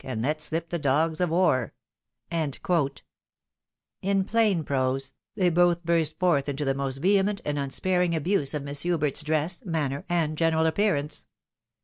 [0.03, 1.75] and let slip the dogs of war
[2.31, 2.53] 1
[4.01, 8.63] In plain prose, they both burst forth into the most vehement and unsparing abuse of
[8.63, 11.27] Miss Hubert's dress, manner, and general appearance.